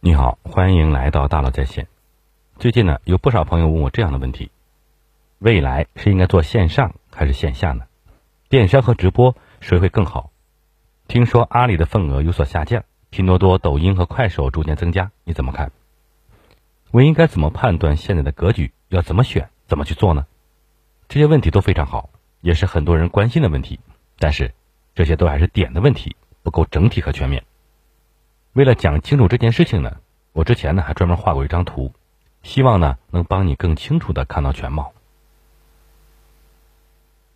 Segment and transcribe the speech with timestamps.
[0.00, 1.88] 你好，欢迎来到大佬在线。
[2.56, 4.52] 最近呢，有不少朋友问我这样的问题：
[5.40, 7.84] 未来是应该做线上还是线下呢？
[8.48, 10.30] 电商和直播谁会更好？
[11.08, 15.72] 听说阿里的份额有所下降，拼多多、抖音和快手逐渐增加，你怎么看？
[16.92, 18.72] 我应该怎么判断现在的格局？
[18.90, 19.50] 要怎么选？
[19.66, 20.26] 怎么去做呢？
[21.08, 22.10] 这些问题都非常好，
[22.40, 23.80] 也是很多人关心的问题。
[24.16, 24.54] 但是
[24.94, 27.42] 这些都还是点的问题，不够整体和全面。
[28.58, 29.98] 为了讲清楚这件事情呢，
[30.32, 31.92] 我之前呢还专门画过一张图，
[32.42, 34.92] 希望呢能帮你更清楚的看到全貌。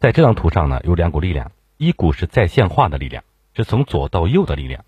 [0.01, 3.23] 在这张图上呢有两股力量，一股是在线化的力量，
[3.55, 4.85] 是从左到右的力量，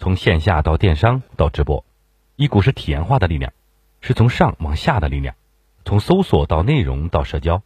[0.00, 1.84] 从线下到电商到直播；
[2.34, 3.52] 一股是体验化的力量，
[4.00, 5.36] 是从上往下的力量，
[5.84, 7.62] 从搜索到内容到社交。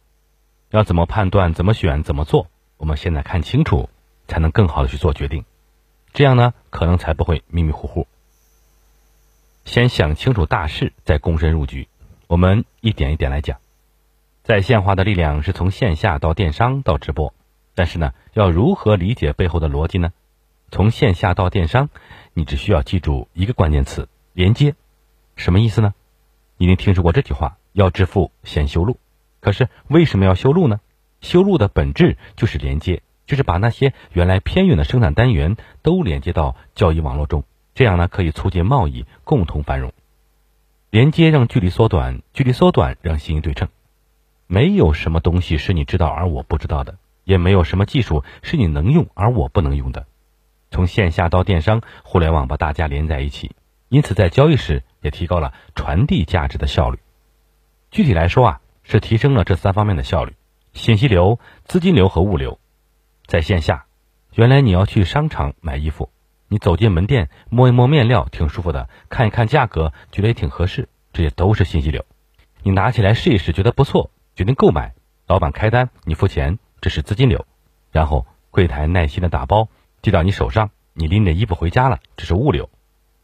[0.69, 1.55] 要怎么判断？
[1.55, 2.03] 怎么选？
[2.03, 2.45] 怎么做？
[2.77, 3.89] 我们现在看清楚，
[4.27, 5.43] 才能更好的去做决定。
[6.13, 8.07] 这样呢，可能才不会迷迷糊糊。
[9.63, 11.87] 先想清楚大势，再躬身入局。
[12.27, 13.59] 我们一点一点来讲。
[14.43, 17.33] 在线化的力量是从线下到电商到直播，
[17.75, 20.11] 但是呢，要如何理解背后的逻辑呢？
[20.71, 21.89] 从线下到电商，
[22.33, 24.75] 你只需要记住一个关键词：连接。
[25.35, 25.93] 什么意思呢？
[26.57, 28.97] 一定听说过这句话：要致富先修路。
[29.39, 30.79] 可是为什么要修路呢？
[31.21, 33.01] 修路的本质就是连接。
[33.31, 39.93] 就是把那些原来偏远的生产单元都连接到交易网络中，这样呢可以促进贸易共同繁荣。
[40.89, 43.69] 连接让距离缩短，距离缩短让信息对称。
[44.47, 50.07] 没有什么东西是你知道而我不知道的，也没有什么技术是你能用而我不能用的。
[50.69, 53.51] 从线下到电商，互联网把大家连在一起，
[53.87, 56.99] 因此在交易时也提高了传递价值的效率。
[57.91, 60.33] 具体来说啊，是提升了这三方面的效率：
[60.73, 62.59] 信息流、资金流和物流。
[63.25, 63.85] 在线下，
[64.33, 66.09] 原来你要去商场买衣服，
[66.47, 72.05] 你走进门店摸一摸面料挺舒服的，看一看价格觉得也挺合适，这些都是信息流。
[72.63, 74.93] 你拿起来试一试，觉得不错，决定购买，
[75.27, 77.45] 老板开单，你付钱，这是资金流。
[77.91, 79.69] 然后柜台耐心的打包
[80.01, 82.69] 寄到你手上，你拎着衣服回家了，这是物流。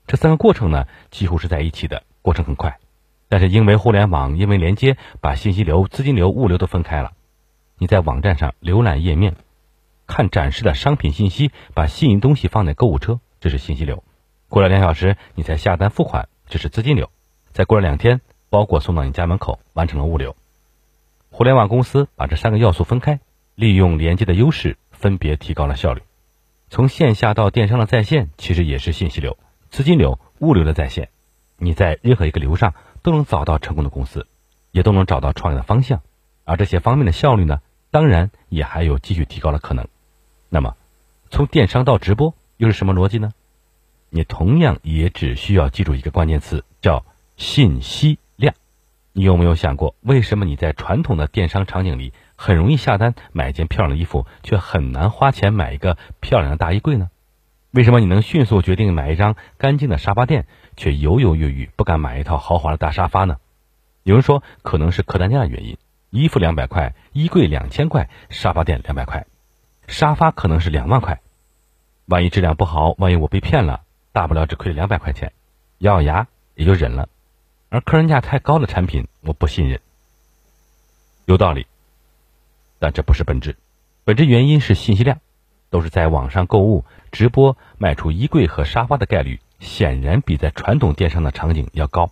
[0.07, 2.79] 这三个过程呢几乎是在一起的，过程很快，
[3.27, 7.11] 但是因为互联网，因为连接，把信息流、资金流、物流都分开了。
[7.77, 9.35] 你在网站上浏览页面。
[10.07, 14.03] 看展示的商品信息，把吸引东西放在购物车，这是信息流。
[14.49, 17.11] 过了两小时，你才下单付款，这是资金流。
[17.51, 20.35] 再过了两天，包裹送到你家门口，完成了物流。
[21.29, 23.19] 互联网公司把这三个要素分开，
[23.53, 26.01] 利用连接的优势，分别提高了效率。
[26.69, 29.37] 从线下到电商的在线，其实也是信息流、
[29.69, 31.09] 资金流、物流的在线。
[31.57, 32.73] 你在任何一个流上
[33.03, 34.27] 都能找到成功的公司，
[34.71, 36.01] 也都能找到创业的方向。
[36.45, 39.87] 而这些方面的效率呢，当然也还有继续提高的可能。
[40.49, 40.75] 那么，
[41.29, 43.33] 从电商到直播又是什么逻辑呢？
[44.09, 47.03] 你同样也只需要记住一个关键词，叫
[47.35, 48.55] 信息量。
[49.11, 57.09] 你有没有想过，为什么你在传统的电商场景里很容易下单买一件漂亮的衣服，却很难花钱买一个漂亮的大衣柜呢？
[57.71, 60.47] 为什么你能迅速决定买一张干净的沙发垫，
[60.77, 63.37] 却犹犹豫豫不敢买一套豪华的大沙发呢？
[64.03, 65.77] 有人说，可能是客单价的原因，
[66.09, 69.27] 衣服两百块，衣柜两千块，沙发垫两百块。
[69.87, 71.21] 沙发可能是两万块，
[72.05, 73.81] 万一质量不好，万一我被骗了，
[74.11, 75.33] 大不了只亏两百块钱，
[75.79, 77.09] 咬咬牙也就忍了。
[77.69, 79.81] 而客单价太高的产品，我不信任。
[81.25, 81.67] 有道理，
[82.79, 83.57] 但这不是本质，
[84.05, 85.19] 本质原因是信息量，
[85.69, 92.11] 都是在网上购物、直播卖出衣柜和沙发的概率，显然比在传统电商的场景要高。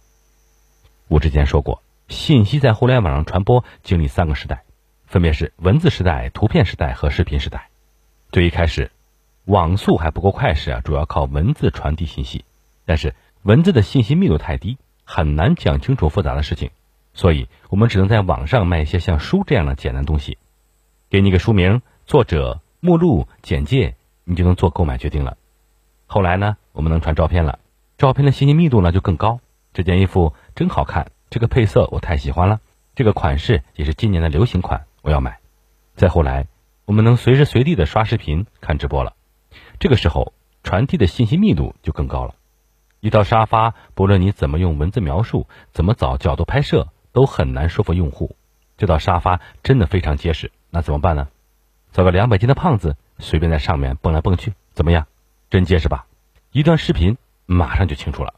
[1.07, 4.64] 我之前说过，信息在互联网上传播经历三个时代。
[5.07, 7.69] 分别是文字时代、图片时代和视频时代。
[8.31, 8.91] 最一开始，
[9.45, 12.43] 网速还不够快时啊，主要靠文字传递信息。
[12.85, 16.71] 但是文字的信息密度太低，很难讲清楚复杂的事情，
[17.13, 20.37] 所以我们只能在网上卖一些像书这样的简单东西，
[21.09, 25.37] 给你个书名、作者、目录、简介，你就能做购买决定了。
[26.07, 27.59] 后来呢，我们能传照片了，
[27.97, 29.39] 照片的信息密度呢就更高。
[29.73, 32.59] 这件衣服真好看，这个配色我太喜欢了，
[32.95, 34.85] 这个款式也是今年的流行款。
[35.05, 35.37] 我要买。
[35.95, 36.47] 再后来，
[36.85, 39.13] 我们能随时随地的刷视频、看直播了。
[39.79, 42.33] 这个时候，传递的信息密度就更高了。
[43.01, 48.35] 一套沙发，不论你怎么用文字描述，怎么找角度拍摄，都很难说服用户。
[48.77, 51.27] 这套沙发真的非常结实，那怎么办呢？
[51.91, 55.05] 找个两百斤的胖子，随便在上面蹦来蹦去，怎么样？
[55.51, 56.07] 真结实吧？
[56.51, 57.15] 一段视频
[57.45, 58.33] 马上就清楚了。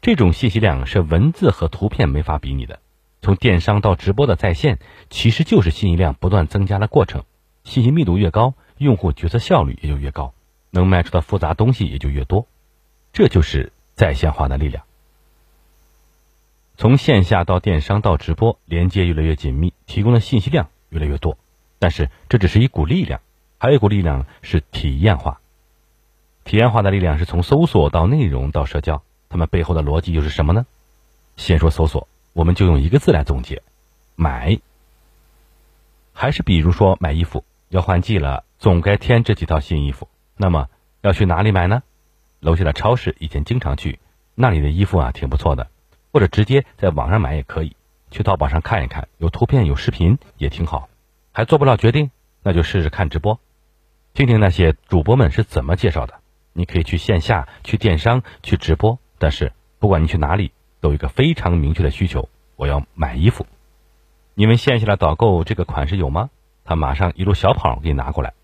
[0.00, 2.78] 这种信息量是文字和图片没法比拟的。
[3.24, 4.78] 从电商到直播的在线，
[5.08, 7.24] 其实就是信息量不断增加的过程。
[7.64, 10.34] 信息密度越高，用户决策效率也就越高，
[10.70, 12.46] 能卖出的复杂东西也就越多。
[13.14, 14.84] 这就是在线化的力量。
[16.76, 21.38] 从线下到电商到直播，连接越来越紧密，提供的信息量越来越多。
[21.78, 23.22] 但是这只是一股力量，
[23.56, 25.40] 还有一股力量是体验化。
[26.44, 30.66] 体验化的力量是从搜索到内容到社交，它们背后的逻辑又是什么呢？
[31.38, 33.62] 先说搜索，我们就用一个字来总结：
[34.16, 34.58] 买。
[36.12, 40.08] 还是比如说买衣服，要换季了，总该添这几套新衣服。
[40.36, 40.68] 那么
[41.00, 41.82] 要去哪里买呢？
[42.40, 44.00] 楼下的超市以前经常去，
[44.34, 45.68] 那里的衣服啊挺不错的。
[46.12, 47.76] 或者直接在网上买也可以，
[48.10, 50.88] 去淘宝上看一看，有图片有视频也挺好。
[51.32, 52.10] 还做不了决定，
[52.42, 53.40] 那就试试看直播，
[54.12, 56.20] 听听那些主播们是怎么介绍的。
[56.52, 60.52] 你可以去线下、去电商、去直播，但是不管你去哪里，
[60.88, 63.46] 有一个非常明确的需求：我要买衣服。
[64.34, 66.28] 你们线下的导购这个款式有吗？
[66.64, 68.34] 他马上一路小跑给你拿过来。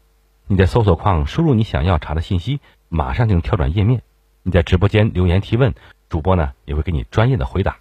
[0.47, 4.03] 你在搜索框输入你想要查的信息，马上就能跳转页面。
[4.43, 5.75] 你在直播间留言提问，
[6.09, 7.77] 主播呢也会给你专业的回答。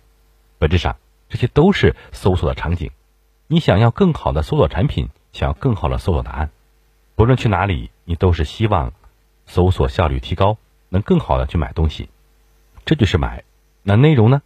[0.58, 0.98] 本质上，
[1.30, 2.92] 这些都是搜索的场景。
[3.48, 6.50] 你想要更好的搜索产品，想要更好的搜索答案，
[7.16, 8.92] 不论去哪里，你都是希望。
[9.46, 10.58] 搜索效率提高，
[10.90, 12.10] 能更好的去买东西，
[12.86, 13.44] 这就是买。
[13.90, 14.44] 那内容呢？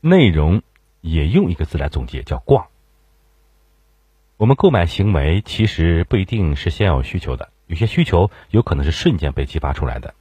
[0.00, 0.62] 内容
[1.00, 2.66] 也用一个字来总结，叫逛。
[4.36, 10.14] 我们购买行为其实不一定是先有需求的，有些需求有可能是瞬间被激发出来的，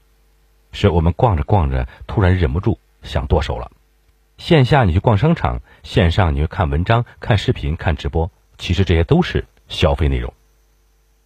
[0.71, 3.71] 是我们逛着逛着突然忍不住想剁手了。
[4.37, 8.29] 线下你去逛商场，线上你去看文章、看视频、看直播，
[8.59, 10.31] 其实这些都是消费内容。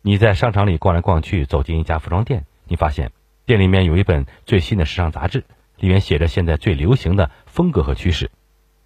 [0.02, 2.46] 你在商场里逛来逛去，走进一家服装店。
[2.70, 3.12] 你发现
[3.46, 5.44] 店里面有一本最新的时尚杂志，
[5.84, 8.32] 里面写着现在最流行的风格和趋势。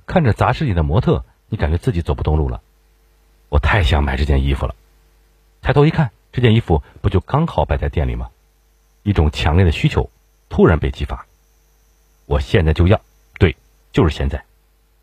[0.07, 2.59] 看着杂志里的模特，你感觉自己走不动路了。
[3.49, 4.73] 我太想买这件衣服了。
[5.61, 8.31] 抬头一看，这件衣服不就刚好摆在店里吗？
[9.03, 10.09] 一种强烈的需求
[10.49, 11.27] 突然被激发。
[12.25, 12.99] 我现在就要，
[13.38, 13.55] 对，
[13.91, 14.45] 就是现在。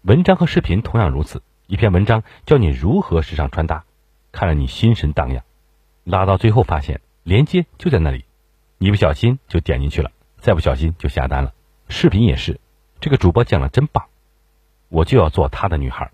[0.02, 1.42] 文章和视频同样如此。
[1.68, 3.84] 一篇文章教你如何时尚穿搭，
[4.32, 5.44] 看了你心神荡漾。
[6.02, 8.24] 拉到最后发现连接就在那里。
[8.78, 10.10] 一不小心就点进去了，
[10.40, 11.52] 再不小心就下单了。
[11.96, 12.58] 视频也是，
[12.98, 14.06] 这个主播讲的真棒，
[14.88, 16.10] 我就要做他的女孩。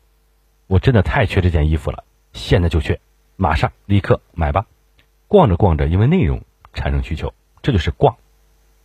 [0.67, 2.05] 我真的太缺这件衣服了，
[2.35, 3.01] 现在就缺，
[3.37, 4.67] 马上立刻买吧。
[5.27, 6.45] 逛着逛着，因为内容
[6.75, 7.33] 产生需求，
[7.63, 8.19] 这就是逛。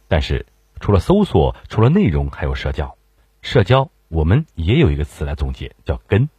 [0.07, 0.45] 但是
[0.79, 2.95] 除了搜索，除了内容，还有社交。
[3.41, 6.29] 社交我们也有一个词来总结，叫跟。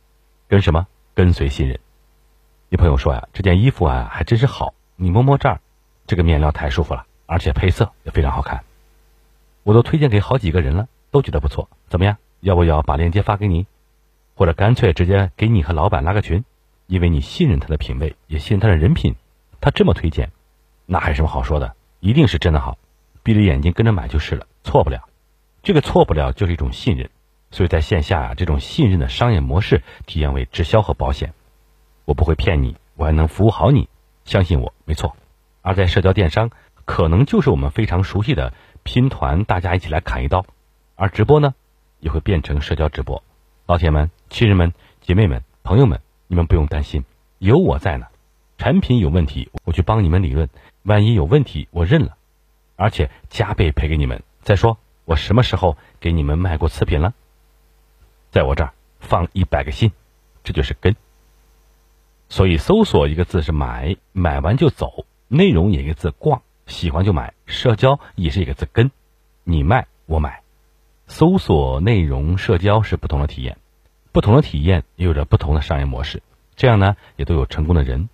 [0.49, 0.87] 跟什么？
[1.13, 1.79] 跟随信任。
[2.71, 5.61] 有朋友说呀，这件衣服啊还真是好，你摸摸这儿，
[6.07, 7.05] 这个面料太舒服了。
[7.27, 8.65] 而且配色也非常好看，
[9.67, 11.69] 我都推荐给好几个人了，都觉得不错。
[11.89, 12.19] 怎么样？
[12.39, 13.67] 要不要把链接发给你，
[14.37, 16.45] 或者干脆直接给你和老板拉个群？
[16.87, 19.17] 因为你信任他的品味，也信任他的人品，
[19.61, 20.31] 他这么推荐，
[20.87, 21.75] 那还有什么好说的？
[21.99, 22.79] 一定是真的好，
[23.25, 25.09] 闭着眼睛跟着买就是了，错不了。
[25.65, 27.11] 这个错不了就是一种信任，
[27.51, 31.35] 所以在线下啊，这种信任的商业模式体验为直销和保险。
[32.05, 33.89] 我不会骗你，我还能服务好你，
[34.25, 35.17] 相信我，没错。
[35.61, 36.53] 而在社交电商。
[36.87, 38.55] 可能就是我们非常熟悉的
[38.87, 40.47] 拼团，大家一起来砍一刀，
[40.95, 41.57] 而直播呢，
[41.99, 43.21] 也会变成社交直播。
[43.67, 47.05] 老铁们、亲人们、姐妹们、朋友们，你们不用担心，
[47.39, 48.07] 有我在呢。
[48.59, 50.47] 产品有问题，我去帮你们理论；
[50.85, 52.17] 万一有问题，我认了，
[52.77, 54.23] 而且加倍赔给你们。
[54.41, 57.13] 再说，我什么时候给你们卖过次品了？
[58.31, 59.91] 在我这儿放一百个心，
[60.45, 60.95] 这就是根。
[62.29, 66.41] 所以，搜索一个字是买，买完就走；内容也一个字逛。
[66.67, 68.91] 喜欢就买，社交也是一个字根，
[69.45, 70.43] 你卖我买，
[71.07, 73.57] 搜索内容社交是不同的体验，
[74.11, 76.23] 不同的体验也有着不同的商业模式，
[76.57, 78.09] 这样呢也都有成功的人，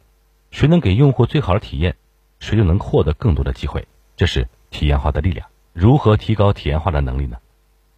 [0.51, 1.97] 谁能给用户最好的体验，
[2.41, 5.49] 谁就能获得更多的机会，这是体验化的力量。
[5.73, 7.39] 如何提高体验化的能力呢？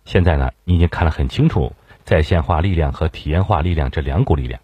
[0.05, 1.73] 现在呢你已经看得很清楚，
[2.05, 4.61] 在线化力量和体验化力量这两股力量，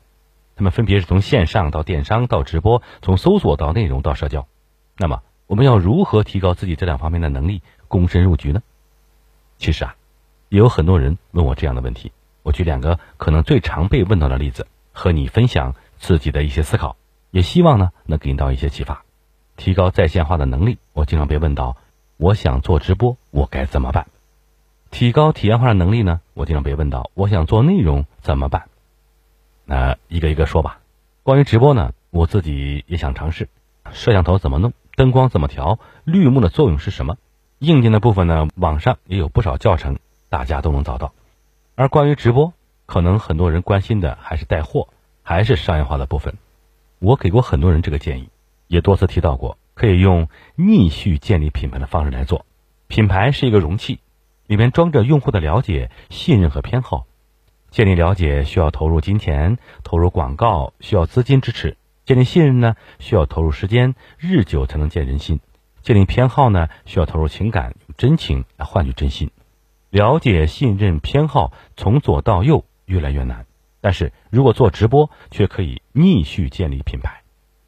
[0.55, 4.47] 它们分别是从线上到电商到直播，从搜索到内容到社交，
[4.97, 5.23] 那么。
[5.51, 8.63] 我们要如何提高自己这两方面的能力，躬身入局呢？
[9.59, 9.97] 其实啊，
[10.49, 12.13] 也有很多人问我这样的问题。
[12.45, 16.95] 我举两个可能最常被问到的例子，和你分享自己的一些思考，
[17.33, 19.03] 也希望呢能给你到一些启发，
[19.57, 20.79] 提高在线化的能力。
[20.93, 21.77] 我经常被问到，
[22.17, 24.07] 我想做直播，我该怎么办？
[24.93, 26.21] 提高体验化的能力呢？
[26.33, 28.69] 我经常被问到，我想做内容怎么办？
[29.65, 30.79] 那一个一个说吧。
[31.25, 33.49] 关于直播呢，我自己也想尝试，
[33.91, 34.73] 摄像头怎么弄？
[35.01, 35.79] 灯光怎么调？
[36.05, 37.17] 绿幕的作用是什么？
[37.59, 38.49] 硬件的部分呢？
[38.57, 41.15] 网上也有不少教程，大家都能找到。
[41.75, 42.53] 而关于直播，
[42.85, 44.89] 可能很多人关心的还是带货，
[45.23, 46.35] 还是商业化的部分。
[46.99, 48.29] 我给过很多人这个建议，
[48.67, 52.45] 也多次提到过，可以用逆序建立品牌的方式来做。
[52.87, 54.01] 品牌是一个容器，
[54.49, 57.07] 里面装着用户的了解、信任和偏好。
[57.71, 61.77] 建立了解需要投入金钱，投入广告需要资金支持；
[62.11, 65.39] 建立信任呢，需要投入时间，日久才能见人心；
[65.81, 69.31] 建立偏好呢，需要投入情感，用真情来换取真心。
[69.91, 73.47] 了解、信任、偏好，从左到右越来越难。
[73.81, 77.23] 但是如果做直播，却可以逆序建立品牌。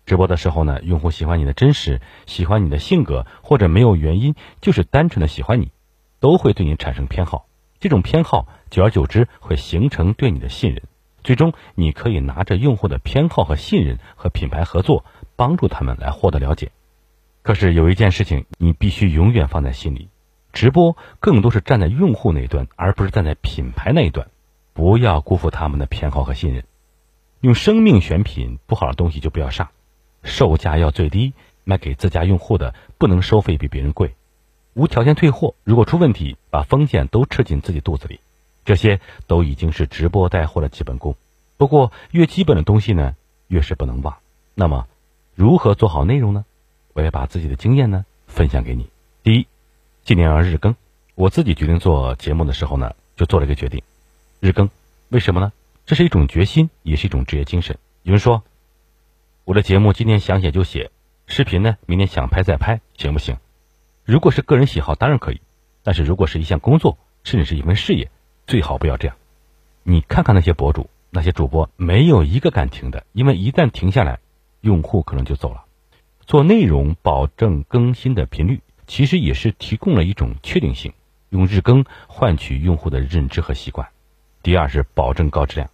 [0.06, 5.70] 直播的时候呢，用户喜欢你的真实，喜欢你的性格，或者没有原因，就是单纯的喜欢你，
[6.18, 7.46] 都会对你产生偏好。
[7.78, 10.82] 这种偏好，久而久之会形成对你的信任。
[11.22, 15.04] 最终，你可以拿着用户的偏好和信任和品牌合作，
[15.36, 16.72] 帮助他们来获得了解。
[17.42, 20.08] 可是有一件事情，你必须永远放在心里：
[20.52, 24.28] 直播更多是站在用户那一端，而不是站在品牌那一端。
[24.74, 26.64] 不要辜负他们的偏好和信任。
[27.40, 29.68] 用生命选品，不好的东西就不要上。
[30.22, 34.14] 售价要最低，卖给自家用户的不能收费比别人贵，
[34.74, 35.54] 无条件退货。
[35.64, 38.20] 如果出问题，把风险都吃进自己肚子里，
[38.64, 41.16] 这些都已经是直播带货的基本功。
[41.56, 43.14] 不过，越基本的东西呢，
[43.48, 44.16] 越是不能忘。
[44.54, 44.86] 那么，
[45.34, 46.44] 如何做好内容呢？
[46.92, 48.88] 我也把自己的经验呢分享给你。
[49.22, 49.46] 第一，
[50.04, 50.76] 今年要日更。
[51.14, 53.82] 我自己决定做节目的时候呢，就做了一个决定，
[54.40, 54.70] 日更。
[55.08, 55.52] 为什么呢？
[55.86, 57.78] 这是一种决心，也是一种职业精神。
[58.02, 58.42] 有人说。
[59.44, 60.92] 我的节目今天想写就写，
[61.26, 63.38] 视频呢明天想拍再拍，行不行？
[64.04, 65.38] 如果是个人喜好，当然可以；
[65.82, 68.08] 但是如果是一项工作，甚至是一份事业，
[68.52, 69.16] 最好不要这样。
[69.82, 74.18] 你看看那些博主、那些主播，没有一个敢停的，因为一旦停下来，
[74.60, 75.64] 用户可能就走了。
[76.26, 80.92] 做内容保证更新的频率，其实也是提供了一种确定性，
[81.30, 83.88] 用日更换取用户的认知和习惯。
[84.42, 85.70] 第二是保证高质量。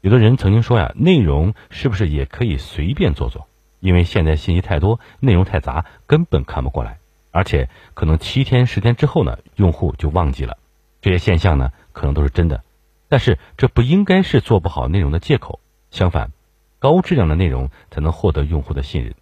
[0.00, 3.46] 有的人曾经说呀，内容是不是也可以随便做做？
[3.78, 6.98] 因为现在信息太多，内容太杂，根本看不过来，
[7.30, 10.56] 而且可能七天十天之后呢，用户就忘记了。
[11.00, 12.62] 这些现象呢，可能都是真的，
[13.08, 15.60] 但是这不应该是做不好内容的借口。
[15.90, 16.32] 相反，
[16.78, 19.14] 高质量的内容才能获得用户的信任，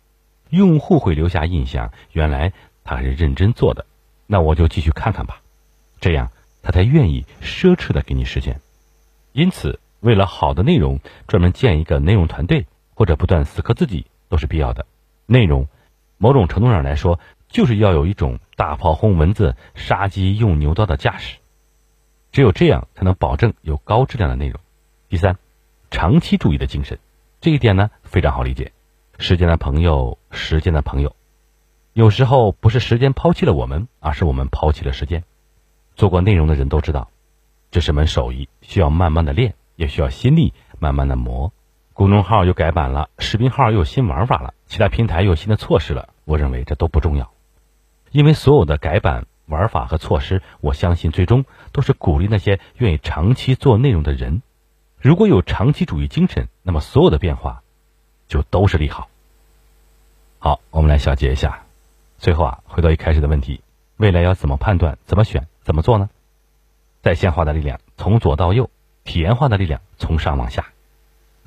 [0.50, 2.52] 用户会留下印象，原来
[2.84, 3.86] 他还是认真做的，
[4.26, 5.40] 那我就继续看看吧，
[6.00, 6.30] 这样
[6.62, 8.60] 他才愿意奢侈的给你时间。
[9.32, 9.80] 因此。
[10.00, 14.86] 为了好的内容，专门建一个内容团队，或者不断死磕自己，都是必要的。
[15.26, 15.66] 内容，
[16.18, 17.18] 某种程度上来说，
[17.48, 21.38] 就是要有一种大炮轰蚊子、杀鸡用牛刀的架势。
[22.32, 24.60] 只有这样，才能保证有高质量的内容。
[25.08, 25.38] 第三，
[25.90, 26.98] 长期主义的精神，
[27.40, 28.72] 这一点呢非常好理解。
[29.18, 31.14] 时间的朋友，时间的朋友，
[31.92, 35.24] 有时候不是时间抛弃了我们，而是我们抛弃了时间。
[35.96, 37.10] 做过内容的人都知道，
[37.70, 39.54] 这是门手艺，需要慢慢的练。
[39.78, 41.52] 也需要心力慢慢的磨，
[41.92, 46.08] 公众号又改版了，视频号又有新玩法了，其他平台又有新的措施了。
[46.24, 47.30] 我认为这都不重要，
[48.10, 54.42] 因为所有的改版玩法和措施，我相信最终都是鼓励那些愿意长期做内容的人。
[55.00, 57.62] 如果有长期主义精神，那么所有的变化
[58.28, 59.08] 就都是利好。
[60.38, 61.64] 好，我们来小结一下。
[62.18, 63.60] 最后啊，回到一开始的问题，
[63.96, 66.08] 未来要怎么判断、怎么选、怎么做呢？
[67.02, 68.70] 在线化的力量，从左到右。
[69.04, 70.66] 体验化的力量从上往下，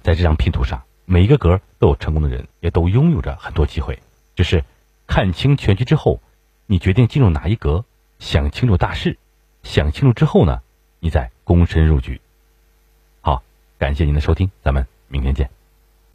[0.02, 4.00] 在这张拼图上，每一个格都有成功的人，也都拥有着很多机会。
[4.36, 4.64] 只是
[5.06, 6.22] 看清全局之后，
[6.66, 7.86] 你决定进入哪一格？
[8.22, 9.18] 想清楚大事，
[9.64, 10.62] 想清楚之后呢，
[11.00, 12.22] 你再躬身入局。
[13.20, 13.42] 好，
[13.80, 15.50] 感谢您的收听，咱们明天见。